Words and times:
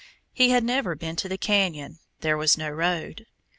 He 0.33 0.49
had 0.49 0.63
never 0.63 0.95
been 0.95 1.15
to 1.17 1.29
the 1.29 1.37
canyon; 1.37 1.99
there 2.21 2.35
was 2.35 2.57
no 2.57 2.71
road. 2.71 3.27